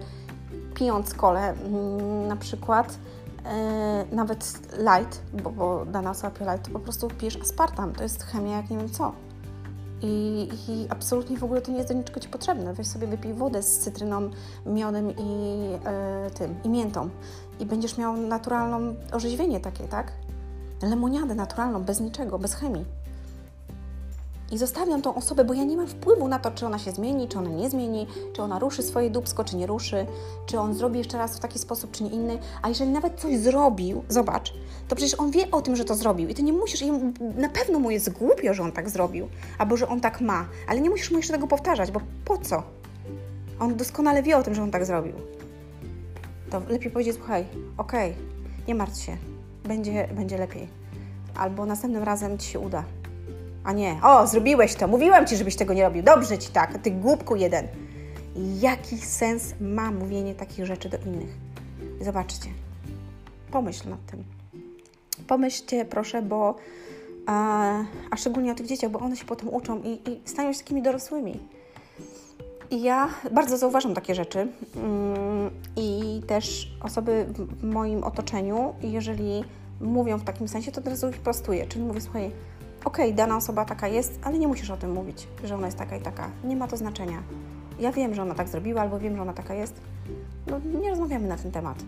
pijąc 0.73 1.13
kole 1.13 1.53
mm, 1.53 2.27
na 2.27 2.35
przykład, 2.35 2.97
e, 3.45 4.05
nawet 4.11 4.59
light, 4.77 5.21
bo, 5.43 5.49
bo 5.49 5.85
dana 5.85 6.11
osoba 6.11 6.31
pije 6.31 6.51
light, 6.51 6.67
to 6.67 6.73
po 6.73 6.79
prostu 6.79 7.07
pijesz 7.07 7.37
aspartam, 7.41 7.93
to 7.93 8.03
jest 8.03 8.23
chemia 8.23 8.57
jak 8.57 8.69
nie 8.69 8.77
wiem 8.77 8.89
co. 8.89 9.11
I, 10.01 10.49
I, 10.67 10.87
absolutnie 10.89 11.37
w 11.37 11.43
ogóle 11.43 11.61
to 11.61 11.71
nie 11.71 11.77
jest 11.77 11.89
do 11.89 11.95
niczego 11.95 12.19
Ci 12.19 12.29
potrzebne. 12.29 12.73
Weź 12.73 12.87
sobie 12.87 13.07
wypij 13.07 13.33
wodę 13.33 13.63
z 13.63 13.79
cytryną, 13.79 14.29
miodem 14.65 15.11
i 15.11 15.57
e, 15.85 16.29
tym, 16.31 16.55
i 16.63 16.69
miętą. 16.69 17.09
I 17.59 17.65
będziesz 17.65 17.97
miał 17.97 18.17
naturalną 18.17 18.95
orzeźwienie 19.11 19.59
takie, 19.59 19.83
tak? 19.83 20.11
Lemoniadę 20.81 21.35
naturalną, 21.35 21.83
bez 21.83 21.99
niczego, 21.99 22.39
bez 22.39 22.53
chemii. 22.53 22.85
I 24.51 24.57
zostawiam 24.57 25.01
tą 25.01 25.15
osobę, 25.15 25.43
bo 25.43 25.53
ja 25.53 25.63
nie 25.63 25.77
mam 25.77 25.87
wpływu 25.87 26.27
na 26.27 26.39
to, 26.39 26.51
czy 26.51 26.65
ona 26.65 26.79
się 26.79 26.91
zmieni, 26.91 27.27
czy 27.27 27.37
ona 27.37 27.49
nie 27.49 27.69
zmieni, 27.69 28.07
czy 28.33 28.41
ona 28.41 28.59
ruszy 28.59 28.83
swoje 28.83 29.09
dubsko, 29.09 29.43
czy 29.43 29.55
nie 29.55 29.67
ruszy, 29.67 30.05
czy 30.45 30.59
on 30.59 30.73
zrobi 30.73 30.97
jeszcze 30.97 31.17
raz 31.17 31.37
w 31.37 31.39
taki 31.39 31.59
sposób, 31.59 31.91
czy 31.91 32.03
nie 32.03 32.09
inny. 32.09 32.39
A 32.61 32.69
jeżeli 32.69 32.91
nawet 32.91 33.19
coś 33.19 33.37
zrobił, 33.37 34.03
zobacz, 34.09 34.53
to 34.87 34.95
przecież 34.95 35.19
on 35.19 35.31
wie 35.31 35.51
o 35.51 35.61
tym, 35.61 35.75
że 35.75 35.85
to 35.85 35.95
zrobił. 35.95 36.29
I 36.29 36.33
ty 36.33 36.43
nie 36.43 36.53
musisz, 36.53 36.83
na 37.35 37.49
pewno 37.49 37.79
mu 37.79 37.91
jest 37.91 38.09
głupio, 38.09 38.53
że 38.53 38.63
on 38.63 38.71
tak 38.71 38.89
zrobił, 38.89 39.27
albo 39.57 39.77
że 39.77 39.87
on 39.87 40.01
tak 40.01 40.21
ma, 40.21 40.45
ale 40.67 40.81
nie 40.81 40.89
musisz 40.89 41.11
mu 41.11 41.17
jeszcze 41.17 41.33
tego 41.33 41.47
powtarzać, 41.47 41.91
bo 41.91 41.99
po 42.25 42.37
co? 42.37 42.63
On 43.59 43.75
doskonale 43.75 44.23
wie 44.23 44.37
o 44.37 44.43
tym, 44.43 44.55
że 44.55 44.63
on 44.63 44.71
tak 44.71 44.85
zrobił. 44.85 45.13
To 46.49 46.61
lepiej 46.69 46.91
powiedzieć, 46.91 47.15
słuchaj, 47.15 47.45
okej, 47.77 48.11
okay, 48.11 48.23
nie 48.67 48.75
martw 48.75 49.01
się, 49.01 49.17
będzie, 49.63 50.07
będzie 50.15 50.37
lepiej. 50.37 50.67
Albo 51.35 51.65
następnym 51.65 52.03
razem 52.03 52.37
ci 52.37 52.49
się 52.49 52.59
uda 52.59 52.83
a 53.63 53.73
nie, 53.73 53.99
o, 54.03 54.27
zrobiłeś 54.27 54.75
to, 54.75 54.87
mówiłam 54.87 55.27
ci, 55.27 55.37
żebyś 55.37 55.55
tego 55.55 55.73
nie 55.73 55.83
robił, 55.83 56.03
dobrze 56.03 56.37
ci 56.37 56.49
tak, 56.49 56.77
ty 56.77 56.91
głupku 56.91 57.35
jeden. 57.35 57.67
Jaki 58.59 58.97
sens 58.97 59.53
ma 59.61 59.91
mówienie 59.91 60.35
takich 60.35 60.65
rzeczy 60.65 60.89
do 60.89 60.97
innych? 60.97 61.37
Zobaczcie, 62.01 62.49
pomyśl 63.51 63.89
nad 63.89 64.05
tym. 64.05 64.23
Pomyślcie, 65.27 65.85
proszę, 65.85 66.21
bo 66.21 66.55
a, 67.25 67.73
a 68.11 68.17
szczególnie 68.17 68.51
o 68.51 68.55
tych 68.55 68.67
dzieciach, 68.67 68.91
bo 68.91 68.99
one 68.99 69.15
się 69.15 69.25
potem 69.25 69.49
uczą 69.49 69.81
i, 69.81 70.09
i 70.09 70.21
stają 70.25 70.53
się 70.53 70.59
takimi 70.59 70.81
dorosłymi. 70.81 71.39
I 72.71 72.81
ja 72.81 73.09
bardzo 73.31 73.57
zauważam 73.57 73.93
takie 73.93 74.15
rzeczy 74.15 74.47
mm, 74.75 75.49
i 75.75 76.21
też 76.27 76.71
osoby 76.81 77.25
w 77.29 77.63
moim 77.63 78.03
otoczeniu, 78.03 78.73
jeżeli 78.81 79.43
mówią 79.81 80.17
w 80.17 80.23
takim 80.23 80.47
sensie, 80.47 80.71
to 80.71 80.81
od 80.81 80.87
razu 80.87 81.09
ich 81.09 81.17
prostuję. 81.17 81.67
Czyli 81.67 81.85
mówię, 81.85 82.01
słuchaj, 82.01 82.31
okej, 82.85 83.05
okay, 83.05 83.13
dana 83.13 83.37
osoba 83.37 83.65
taka 83.65 83.87
jest, 83.87 84.19
ale 84.23 84.39
nie 84.39 84.47
musisz 84.47 84.69
o 84.69 84.77
tym 84.77 84.91
mówić, 84.91 85.27
że 85.43 85.55
ona 85.55 85.65
jest 85.65 85.77
taka 85.77 85.95
i 85.97 86.01
taka. 86.01 86.29
Nie 86.43 86.55
ma 86.55 86.67
to 86.67 86.77
znaczenia. 86.77 87.23
Ja 87.79 87.91
wiem, 87.91 88.15
że 88.15 88.21
ona 88.21 88.35
tak 88.35 88.47
zrobiła, 88.47 88.81
albo 88.81 88.99
wiem, 88.99 89.15
że 89.15 89.21
ona 89.21 89.33
taka 89.33 89.53
jest. 89.53 89.81
No 90.47 90.59
nie 90.81 90.89
rozmawiamy 90.89 91.27
na 91.27 91.37
ten 91.37 91.51
temat. 91.51 91.83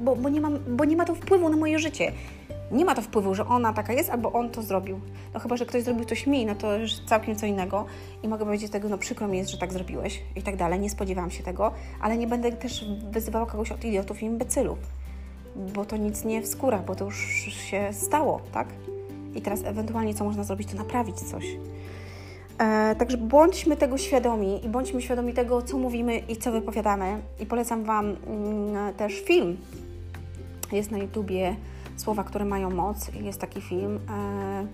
Bo, 0.00 0.16
bo, 0.16 0.28
nie, 0.28 0.40
mam, 0.40 0.58
bo 0.68 0.84
nie 0.84 0.96
ma 0.96 1.04
to 1.04 1.14
wpływu 1.14 1.48
na 1.48 1.56
moje 1.56 1.78
życie. 1.78 2.12
Nie 2.72 2.84
ma 2.84 2.94
to 2.94 3.02
wpływu, 3.02 3.34
że 3.34 3.46
ona 3.46 3.72
taka 3.72 3.92
jest, 3.92 4.10
albo 4.10 4.32
on 4.32 4.50
to 4.50 4.62
zrobił. 4.62 5.00
No 5.34 5.40
chyba, 5.40 5.56
że 5.56 5.66
ktoś 5.66 5.82
zrobił 5.82 6.04
coś 6.04 6.26
mi, 6.26 6.46
no 6.46 6.54
to 6.54 6.76
już 6.76 7.04
całkiem 7.04 7.36
co 7.36 7.46
innego. 7.46 7.84
I 8.22 8.28
mogę 8.28 8.44
powiedzieć 8.44 8.72
tego, 8.72 8.88
no 8.88 8.98
przykro 8.98 9.28
mi 9.28 9.38
jest, 9.38 9.50
że 9.50 9.58
tak 9.58 9.72
zrobiłeś 9.72 10.22
i 10.36 10.42
tak 10.42 10.56
dalej. 10.56 10.80
Nie 10.80 10.90
spodziewałam 10.90 11.30
się 11.30 11.42
tego, 11.42 11.72
ale 12.00 12.16
nie 12.16 12.26
będę 12.26 12.52
też 12.52 12.84
wyzywała 13.10 13.46
kogoś 13.46 13.72
od 13.72 13.84
idiotów 13.84 14.22
i 14.22 14.26
imbecylów. 14.26 14.78
Bo 15.56 15.84
to 15.84 15.96
nic 15.96 16.24
nie 16.24 16.42
w 16.42 16.46
skórach, 16.46 16.84
bo 16.84 16.94
to 16.94 17.04
już 17.04 17.16
się 17.50 17.88
stało, 17.92 18.40
tak? 18.52 18.68
I 19.36 19.42
teraz 19.42 19.64
ewentualnie 19.64 20.14
co 20.14 20.24
można 20.24 20.44
zrobić, 20.44 20.68
to 20.68 20.76
naprawić 20.76 21.20
coś. 21.20 21.44
E, 22.58 22.94
także 22.98 23.16
bądźmy 23.16 23.76
tego 23.76 23.98
świadomi 23.98 24.64
i 24.66 24.68
bądźmy 24.68 25.02
świadomi 25.02 25.32
tego, 25.32 25.62
co 25.62 25.78
mówimy 25.78 26.18
i 26.18 26.36
co 26.36 26.52
wypowiadamy. 26.52 27.22
I 27.40 27.46
polecam 27.46 27.84
Wam 27.84 28.06
mm, 28.06 28.94
też 28.94 29.20
film. 29.20 29.56
Jest 30.72 30.90
na 30.90 30.98
YouTubie 30.98 31.56
Słowa, 31.96 32.24
które 32.24 32.44
mają 32.44 32.70
moc. 32.70 33.10
Jest 33.14 33.40
taki 33.40 33.60
film, 33.60 33.98
e, 34.10 34.66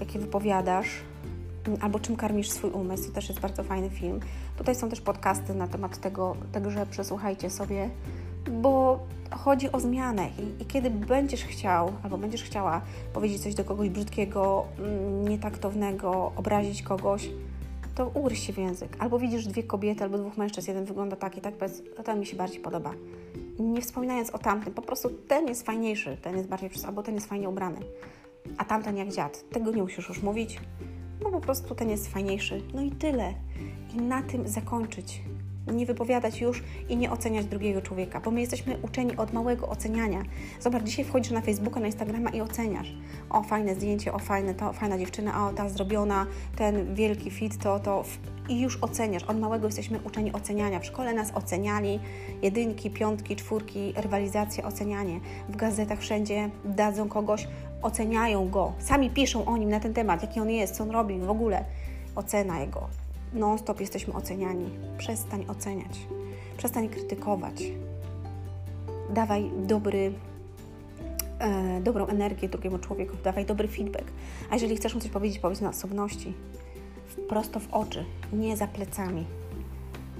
jaki 0.00 0.18
wypowiadasz, 0.18 0.88
mm, 1.66 1.78
albo 1.82 1.98
czym 1.98 2.16
karmisz 2.16 2.50
swój 2.50 2.70
umysł. 2.70 3.08
To 3.08 3.12
też 3.12 3.28
jest 3.28 3.40
bardzo 3.40 3.64
fajny 3.64 3.90
film. 3.90 4.20
Tutaj 4.58 4.74
są 4.74 4.88
też 4.88 5.00
podcasty 5.00 5.54
na 5.54 5.68
temat 5.68 5.98
tego, 5.98 6.36
także 6.52 6.86
przesłuchajcie 6.86 7.50
sobie, 7.50 7.90
bo 8.50 9.00
chodzi 9.30 9.72
o 9.72 9.80
zmianę 9.80 10.28
I, 10.38 10.62
i, 10.62 10.66
kiedy 10.66 10.90
będziesz 10.90 11.44
chciał 11.44 11.92
albo 12.02 12.18
będziesz 12.18 12.42
chciała 12.42 12.80
powiedzieć 13.12 13.42
coś 13.42 13.54
do 13.54 13.64
kogoś 13.64 13.88
brzydkiego, 13.88 14.66
mm, 14.78 15.28
nietaktownego, 15.28 16.32
obrazić 16.36 16.82
kogoś, 16.82 17.30
to 17.94 18.10
ugryź 18.14 18.38
się 18.46 18.52
w 18.52 18.58
język. 18.58 18.96
Albo 18.98 19.18
widzisz 19.18 19.46
dwie 19.46 19.62
kobiety, 19.62 20.04
albo 20.04 20.18
dwóch 20.18 20.36
mężczyzn, 20.36 20.70
jeden 20.70 20.84
wygląda 20.84 21.16
tak 21.16 21.38
i 21.38 21.40
tak, 21.40 21.56
bez, 21.56 21.82
to 21.96 22.02
ten 22.02 22.20
mi 22.20 22.26
się 22.26 22.36
bardziej 22.36 22.60
podoba. 22.60 22.92
Nie 23.58 23.80
wspominając 23.80 24.30
o 24.30 24.38
tamtym, 24.38 24.74
po 24.74 24.82
prostu 24.82 25.10
ten 25.28 25.48
jest 25.48 25.66
fajniejszy, 25.66 26.16
ten 26.22 26.36
jest 26.36 26.48
bardziej 26.48 26.70
albo 26.86 27.02
ten 27.02 27.14
jest 27.14 27.26
fajnie 27.26 27.48
ubrany, 27.48 27.80
a 28.58 28.64
tamten 28.64 28.96
jak 28.96 29.12
dziad. 29.12 29.44
Tego 29.50 29.70
nie 29.70 29.82
musisz 29.82 30.08
już 30.08 30.22
mówić, 30.22 30.60
bo 31.22 31.30
po 31.30 31.40
prostu 31.40 31.74
ten 31.74 31.90
jest 31.90 32.08
fajniejszy. 32.08 32.62
No 32.74 32.82
i 32.82 32.90
tyle. 32.90 33.34
I 33.94 33.96
na 34.02 34.22
tym 34.22 34.48
zakończyć 34.48 35.22
nie 35.72 35.86
wypowiadać 35.86 36.40
już 36.40 36.62
i 36.88 36.96
nie 36.96 37.10
oceniać 37.10 37.46
drugiego 37.46 37.82
człowieka, 37.82 38.20
bo 38.20 38.30
my 38.30 38.40
jesteśmy 38.40 38.76
uczeni 38.82 39.16
od 39.16 39.32
małego 39.32 39.68
oceniania. 39.68 40.22
Zobacz, 40.60 40.82
dzisiaj 40.82 41.04
wchodzisz 41.04 41.32
na 41.32 41.40
Facebooka, 41.40 41.80
na 41.80 41.86
Instagrama 41.86 42.30
i 42.30 42.40
oceniasz. 42.40 42.94
O, 43.30 43.42
fajne 43.42 43.74
zdjęcie, 43.74 44.12
o, 44.12 44.18
fajne, 44.18 44.54
to, 44.54 44.72
fajna 44.72 44.98
dziewczyna, 44.98 45.48
o, 45.48 45.52
ta 45.52 45.68
zrobiona, 45.68 46.26
ten 46.56 46.94
wielki 46.94 47.30
fit, 47.30 47.58
to, 47.58 47.80
to 47.80 48.04
i 48.48 48.60
już 48.60 48.78
oceniasz. 48.82 49.24
Od 49.24 49.40
małego 49.40 49.66
jesteśmy 49.66 50.00
uczeni 50.04 50.32
oceniania. 50.32 50.80
W 50.80 50.86
szkole 50.86 51.14
nas 51.14 51.32
oceniali, 51.34 52.00
jedynki, 52.42 52.90
piątki, 52.90 53.36
czwórki, 53.36 53.92
rywalizacja, 53.96 54.64
ocenianie. 54.64 55.20
W 55.48 55.56
gazetach 55.56 55.98
wszędzie 55.98 56.50
dadzą 56.64 57.08
kogoś, 57.08 57.48
oceniają 57.82 58.50
go. 58.50 58.72
Sami 58.78 59.10
piszą 59.10 59.44
o 59.44 59.56
nim 59.56 59.70
na 59.70 59.80
ten 59.80 59.94
temat, 59.94 60.22
jaki 60.22 60.40
on 60.40 60.50
jest, 60.50 60.74
co 60.74 60.84
on 60.84 60.90
robi, 60.90 61.18
w 61.18 61.30
ogóle 61.30 61.64
ocena 62.16 62.60
jego 62.60 63.05
non-stop 63.34 63.80
jesteśmy 63.80 64.14
oceniani. 64.14 64.70
Przestań 64.98 65.44
oceniać, 65.48 65.98
przestań 66.56 66.88
krytykować. 66.88 67.62
Dawaj 69.14 69.50
dobry, 69.66 70.12
e, 71.38 71.80
dobrą 71.80 72.06
energię 72.06 72.48
drugiemu 72.48 72.78
człowiekowi, 72.78 73.22
dawaj 73.22 73.46
dobry 73.46 73.68
feedback. 73.68 74.12
A 74.50 74.54
jeżeli 74.54 74.76
chcesz 74.76 74.94
mu 74.94 75.00
coś 75.00 75.10
powiedzieć, 75.10 75.38
powiedz 75.38 75.60
na 75.60 75.68
osobności, 75.68 76.34
prosto 77.28 77.60
w 77.60 77.74
oczy, 77.74 78.04
nie 78.32 78.56
za 78.56 78.66
plecami. 78.66 79.24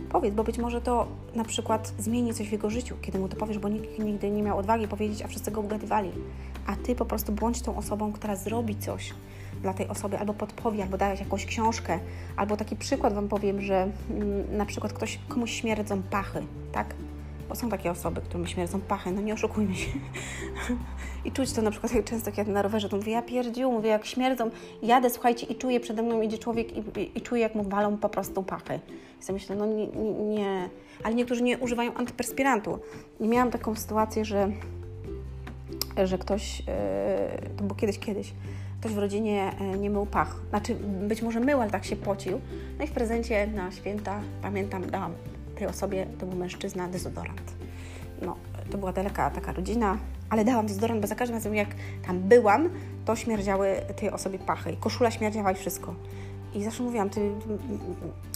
Powiedz, 0.08 0.34
bo 0.34 0.44
być 0.44 0.58
może 0.58 0.80
to 0.80 1.06
na 1.34 1.44
przykład 1.44 1.92
zmieni 1.98 2.34
coś 2.34 2.48
w 2.48 2.52
jego 2.52 2.70
życiu, 2.70 2.96
kiedy 3.02 3.18
mu 3.18 3.28
to 3.28 3.36
powiesz, 3.36 3.58
bo 3.58 3.68
nikt 3.68 3.98
nigdy 3.98 4.30
nie 4.30 4.42
miał 4.42 4.58
odwagi 4.58 4.88
powiedzieć, 4.88 5.22
a 5.22 5.28
wszyscy 5.28 5.50
go 5.50 5.60
ugadywali. 5.60 6.10
A 6.66 6.76
ty 6.76 6.94
po 6.94 7.04
prostu 7.04 7.32
bądź 7.32 7.62
tą 7.62 7.76
osobą, 7.76 8.12
która 8.12 8.36
zrobi 8.36 8.76
coś, 8.76 9.14
dla 9.66 9.74
tej 9.74 9.88
osoby, 9.88 10.18
albo 10.18 10.34
podpowie, 10.34 10.82
albo 10.82 10.98
dałeś 10.98 11.20
jakąś 11.20 11.46
książkę, 11.46 11.98
albo 12.36 12.56
taki 12.56 12.76
przykład 12.76 13.12
Wam 13.12 13.28
powiem, 13.28 13.60
że 13.60 13.88
mm, 14.10 14.56
na 14.56 14.66
przykład 14.66 14.92
ktoś, 14.92 15.18
komuś 15.28 15.50
śmierdzą 15.50 16.02
pachy, 16.02 16.42
tak? 16.72 16.94
Bo 17.48 17.54
są 17.54 17.68
takie 17.68 17.90
osoby, 17.90 18.20
którym 18.20 18.46
śmierdzą 18.46 18.80
pachy, 18.80 19.12
no 19.12 19.20
nie 19.20 19.34
oszukujmy 19.34 19.74
się. 19.74 19.90
I 21.24 21.32
czuć 21.32 21.52
to 21.52 21.62
na 21.62 21.70
przykład, 21.70 21.94
jak 21.94 22.04
często 22.04 22.30
jak 22.30 22.38
jadę 22.38 22.52
na 22.52 22.62
rowerze, 22.62 22.88
to 22.88 22.96
mówię, 22.96 23.12
ja 23.12 23.22
pierdziu, 23.22 23.72
mówię, 23.72 23.90
jak 23.90 24.06
śmierdzą, 24.06 24.50
jadę, 24.82 25.10
słuchajcie, 25.10 25.46
i 25.46 25.54
czuję, 25.54 25.80
przede 25.80 26.02
mną 26.02 26.20
idzie 26.20 26.38
człowiek 26.38 26.76
i, 26.76 27.00
i, 27.00 27.18
i 27.18 27.20
czuję, 27.20 27.42
jak 27.42 27.54
mu 27.54 27.62
walą 27.62 27.96
po 27.96 28.08
prostu 28.08 28.42
pachy. 28.42 28.80
I 29.20 29.24
sobie 29.24 29.34
myślę, 29.34 29.56
no 29.56 29.66
nie, 29.66 29.86
nie, 29.86 30.12
nie, 30.12 30.68
ale 31.04 31.14
niektórzy 31.14 31.42
nie 31.42 31.58
używają 31.58 31.94
antyperspirantu. 31.94 32.78
I 33.20 33.28
miałam 33.28 33.50
taką 33.50 33.74
sytuację, 33.74 34.24
że, 34.24 34.48
że 36.04 36.18
ktoś, 36.18 36.60
yy, 36.60 36.66
to 37.56 37.64
było 37.64 37.74
kiedyś, 37.74 37.98
kiedyś, 37.98 38.32
ktoś 38.80 38.92
w 38.92 38.98
rodzinie 38.98 39.52
e, 39.60 39.78
nie 39.78 39.90
mył 39.90 40.06
pach. 40.06 40.36
Znaczy, 40.50 40.74
być 41.08 41.22
może 41.22 41.40
mył, 41.40 41.60
ale 41.60 41.70
tak 41.70 41.84
się 41.84 41.96
pocił. 41.96 42.40
No 42.78 42.84
i 42.84 42.88
w 42.88 42.92
prezencie 42.92 43.46
na 43.46 43.72
święta, 43.72 44.20
pamiętam, 44.42 44.90
dałam 44.90 45.12
tej 45.58 45.66
osobie, 45.66 46.06
to 46.18 46.26
był 46.26 46.38
mężczyzna, 46.38 46.88
dezodorant. 46.88 47.52
No, 48.22 48.36
to 48.70 48.78
była 48.78 48.92
daleka 48.92 49.30
taka 49.30 49.52
rodzina, 49.52 49.98
ale 50.30 50.44
dałam 50.44 50.66
dezodorant, 50.66 51.00
bo 51.00 51.06
za 51.06 51.14
każdym 51.14 51.36
razem 51.36 51.54
jak 51.54 51.68
tam 52.06 52.18
byłam, 52.20 52.68
to 53.04 53.16
śmierdziały 53.16 53.76
tej 53.96 54.10
osobie 54.10 54.38
pachy. 54.38 54.72
I 54.72 54.76
koszula 54.76 55.10
śmierdziała 55.10 55.52
i 55.52 55.54
wszystko. 55.54 55.94
I 56.56 56.64
zawsze 56.64 56.82
mówiłam, 56.82 57.10
ty 57.10 57.30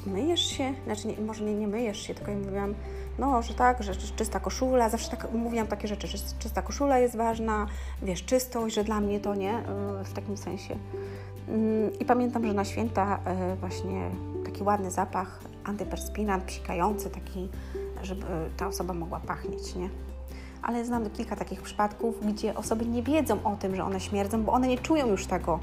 myjesz 0.07 0.41
się? 0.41 0.75
Znaczy, 0.85 1.09
nie, 1.09 1.21
może 1.21 1.45
nie, 1.45 1.55
nie 1.55 1.69
myjesz 1.69 2.01
się, 2.07 2.15
tylko 2.15 2.31
ja 2.31 2.39
mówiłam, 2.39 2.75
no, 3.19 3.43
że 3.43 3.55
tak, 3.55 3.83
że 3.83 3.97
czysta 3.97 4.41
koszula, 4.41 4.89
zawsze 4.89 5.11
tak 5.11 5.33
mówiłam 5.33 5.67
takie 5.67 5.89
rzeczy, 5.89 6.07
że 6.07 6.19
czysta 6.39 6.63
koszula 6.63 6.99
jest 6.99 7.17
ważna, 7.17 7.67
wiesz, 8.03 8.25
czystość, 8.25 8.75
że 8.75 8.85
dla 8.85 9.01
mnie 9.01 9.21
to 9.21 9.35
nie, 9.35 9.59
y, 9.59 9.63
w 10.05 10.13
takim 10.13 10.37
sensie. 10.37 10.77
Mm, 11.49 11.99
I 12.01 12.05
pamiętam, 12.05 12.47
że 12.47 12.55
na 12.55 12.65
święta 12.65 13.21
y, 13.53 13.57
właśnie 13.57 14.11
taki 14.45 14.63
ładny 14.63 14.91
zapach, 14.91 15.41
antyperspirant, 15.65 16.45
psikający, 16.45 17.11
taki, 17.11 17.49
żeby 18.03 18.27
ta 18.57 18.67
osoba 18.67 18.95
mogła 18.95 19.21
pachnieć, 19.21 19.75
nie? 19.75 19.89
Ale 20.63 20.85
znam 20.85 21.11
kilka 21.11 21.37
takich 21.37 21.63
przypadków, 21.63 22.27
gdzie 22.27 22.55
osoby 22.55 22.87
nie 22.87 23.03
wiedzą 23.03 23.43
o 23.45 23.57
tym, 23.57 23.77
że 23.77 23.85
one 23.85 24.01
śmierdzą, 24.01 24.43
bo 24.43 24.53
one 24.53 24.69
nie 24.69 24.79
czują 24.79 25.07
już 25.07 25.27
tego. 25.27 25.61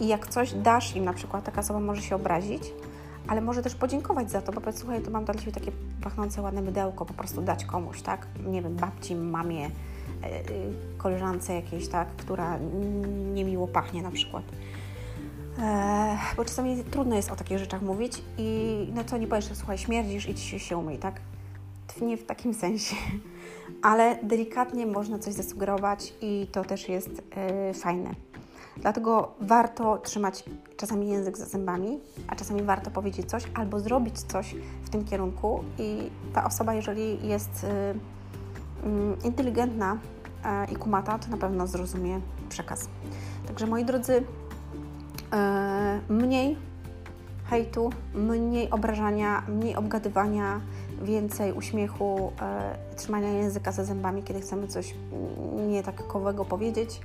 I 0.00 0.06
jak 0.06 0.28
coś 0.28 0.52
dasz 0.52 0.96
im, 0.96 1.04
na 1.04 1.12
przykład 1.12 1.44
taka 1.44 1.60
osoba 1.60 1.80
może 1.80 2.02
się 2.02 2.16
obrazić, 2.16 2.62
ale 3.28 3.40
może 3.40 3.62
też 3.62 3.74
podziękować 3.74 4.30
za 4.30 4.42
to, 4.42 4.52
bo 4.52 4.60
powiedz, 4.60 4.78
słuchaj, 4.78 5.02
to 5.02 5.10
mam 5.10 5.24
dla 5.24 5.34
Ciebie 5.34 5.52
takie 5.52 5.72
pachnące 6.02 6.42
ładne 6.42 6.62
mydełko, 6.62 7.06
po 7.06 7.14
prostu 7.14 7.42
dać 7.42 7.64
komuś, 7.64 8.02
tak? 8.02 8.26
Nie 8.46 8.62
wiem, 8.62 8.76
babci, 8.76 9.14
mamie, 9.14 9.64
e, 9.64 9.70
e, 10.26 10.42
koleżance 10.98 11.54
jakiejś, 11.54 11.88
tak? 11.88 12.08
Która 12.16 12.58
niemiło 13.34 13.68
pachnie 13.68 14.02
na 14.02 14.10
przykład. 14.10 14.44
E, 15.58 16.18
bo 16.36 16.44
czasami 16.44 16.84
trudno 16.84 17.16
jest 17.16 17.30
o 17.30 17.36
takich 17.36 17.58
rzeczach 17.58 17.82
mówić 17.82 18.22
i 18.38 18.76
no 18.94 19.04
co, 19.04 19.16
nie 19.16 19.26
powiesz, 19.26 19.48
że 19.48 19.56
słuchaj, 19.56 19.78
śmierdzisz, 19.78 20.28
idź 20.28 20.40
się, 20.40 20.58
się 20.58 20.76
umyj, 20.76 20.98
tak? 20.98 21.20
Nie 22.02 22.16
w 22.16 22.26
takim 22.26 22.54
sensie, 22.54 22.96
ale 23.82 24.18
delikatnie 24.22 24.86
można 24.86 25.18
coś 25.18 25.34
zasugerować 25.34 26.14
i 26.20 26.46
to 26.52 26.64
też 26.64 26.88
jest 26.88 27.22
fajne. 27.74 28.29
Dlatego 28.76 29.34
warto 29.40 29.98
trzymać 29.98 30.44
czasami 30.76 31.08
język 31.08 31.38
za 31.38 31.46
zębami, 31.46 32.00
a 32.28 32.36
czasami 32.36 32.62
warto 32.62 32.90
powiedzieć 32.90 33.30
coś 33.30 33.44
albo 33.54 33.80
zrobić 33.80 34.20
coś 34.20 34.54
w 34.84 34.90
tym 34.90 35.04
kierunku 35.04 35.64
i 35.78 36.10
ta 36.34 36.44
osoba, 36.44 36.74
jeżeli 36.74 37.28
jest 37.28 37.64
y, 37.64 37.66
y, 37.66 39.26
inteligentna 39.26 39.94
y, 39.94 40.72
i 40.72 40.76
kumata, 40.76 41.18
to 41.18 41.28
na 41.30 41.36
pewno 41.36 41.66
zrozumie 41.66 42.20
przekaz. 42.48 42.88
Także 43.46 43.66
moi 43.66 43.84
drodzy, 43.84 44.12
y, 44.12 44.24
mniej 46.12 46.56
hejtu, 47.50 47.90
mniej 48.14 48.70
obrażania, 48.70 49.42
mniej 49.48 49.76
obgadywania, 49.76 50.60
więcej 51.02 51.52
uśmiechu, 51.52 52.32
y, 52.92 52.96
trzymania 52.96 53.28
języka 53.28 53.72
za 53.72 53.84
zębami, 53.84 54.22
kiedy 54.22 54.40
chcemy 54.40 54.68
coś 54.68 54.94
nie 55.68 55.82
takowego 55.82 56.44
powiedzieć 56.44 57.00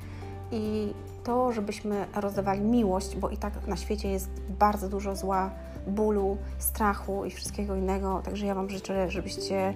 i 0.52 0.94
to, 1.24 1.52
żebyśmy 1.52 2.06
rozdawali 2.16 2.62
miłość, 2.62 3.16
bo 3.16 3.30
i 3.30 3.38
tak 3.38 3.68
na 3.68 3.78
świecie 3.78 4.10
jest 4.10 4.30
bardzo 4.60 4.90
dużo 4.90 5.16
zła, 5.16 5.52
bólu, 5.88 6.38
strachu 6.58 7.26
i 7.26 7.32
wszystkiego 7.32 7.76
innego. 7.76 8.22
Także 8.26 8.46
ja 8.46 8.56
Wam 8.56 8.70
życzę, 8.70 9.12
żebyście 9.12 9.74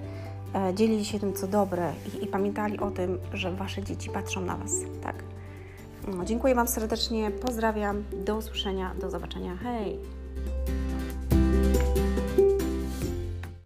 e, 0.56 0.74
dzielili 0.74 1.06
się 1.06 1.20
tym, 1.20 1.34
co 1.34 1.48
dobre 1.48 1.94
i, 2.14 2.24
i 2.24 2.28
pamiętali 2.28 2.80
o 2.80 2.92
tym, 2.92 3.20
że 3.34 3.52
Wasze 3.52 3.84
dzieci 3.84 4.10
patrzą 4.10 4.42
na 4.42 4.58
Was. 4.58 4.72
Tak? 5.04 5.24
No, 6.08 6.26
dziękuję 6.26 6.56
Wam 6.56 6.68
serdecznie, 6.68 7.32
pozdrawiam, 7.32 8.04
do 8.26 8.38
usłyszenia, 8.38 8.96
do 9.02 9.10
zobaczenia. 9.10 9.56
Hej! 9.56 10.19